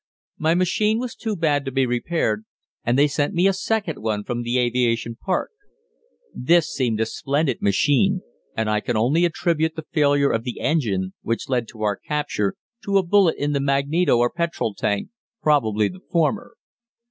My 0.39 0.55
machine 0.55 0.97
was 0.97 1.13
too 1.13 1.35
bad 1.35 1.63
to 1.65 1.71
be 1.71 1.85
repaired, 1.85 2.43
and 2.83 2.97
they 2.97 3.05
sent 3.07 3.35
me 3.35 3.45
a 3.45 3.53
second 3.53 3.99
one 4.01 4.23
from 4.23 4.41
the 4.41 4.57
Aviation 4.57 5.15
Park. 5.15 5.51
This 6.33 6.73
seemed 6.73 6.99
a 6.99 7.05
splendid 7.05 7.61
machine, 7.61 8.23
and 8.57 8.67
I 8.67 8.79
can 8.79 8.97
only 8.97 9.25
attribute 9.25 9.75
the 9.75 9.85
failure 9.91 10.31
of 10.31 10.43
the 10.43 10.59
engine, 10.59 11.13
which 11.21 11.49
led 11.49 11.67
to 11.67 11.83
our 11.83 11.97
capture, 11.97 12.55
to 12.83 12.97
a 12.97 13.03
bullet 13.05 13.35
in 13.37 13.51
the 13.53 13.61
magneto 13.61 14.17
or 14.17 14.31
petrol 14.31 14.73
tank, 14.73 15.09
probably 15.43 15.87
the 15.87 16.01
former. 16.11 16.55